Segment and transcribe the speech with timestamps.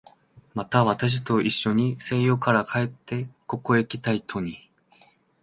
[0.55, 4.67] また、私といっしょに西洋から帰ってここへきた人に